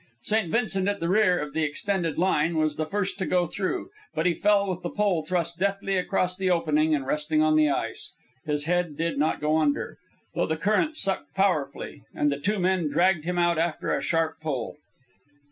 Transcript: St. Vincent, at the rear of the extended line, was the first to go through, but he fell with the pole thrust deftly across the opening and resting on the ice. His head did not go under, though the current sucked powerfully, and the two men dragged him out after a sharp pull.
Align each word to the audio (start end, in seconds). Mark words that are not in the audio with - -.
St. 0.23 0.51
Vincent, 0.51 0.87
at 0.87 0.99
the 0.99 1.09
rear 1.09 1.37
of 1.37 1.53
the 1.53 1.61
extended 1.61 2.17
line, 2.17 2.57
was 2.57 2.75
the 2.75 2.87
first 2.87 3.19
to 3.19 3.25
go 3.27 3.45
through, 3.45 3.91
but 4.15 4.25
he 4.25 4.33
fell 4.33 4.67
with 4.67 4.81
the 4.81 4.89
pole 4.89 5.23
thrust 5.23 5.59
deftly 5.59 5.95
across 5.95 6.35
the 6.35 6.49
opening 6.49 6.95
and 6.95 7.05
resting 7.05 7.43
on 7.43 7.55
the 7.55 7.69
ice. 7.69 8.11
His 8.43 8.63
head 8.63 8.97
did 8.97 9.19
not 9.19 9.39
go 9.39 9.57
under, 9.59 9.99
though 10.33 10.47
the 10.47 10.57
current 10.57 10.97
sucked 10.97 11.35
powerfully, 11.35 12.01
and 12.15 12.31
the 12.31 12.39
two 12.39 12.57
men 12.57 12.89
dragged 12.89 13.25
him 13.25 13.37
out 13.37 13.59
after 13.59 13.93
a 13.95 14.01
sharp 14.01 14.39
pull. 14.41 14.77